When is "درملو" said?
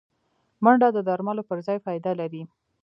1.07-1.47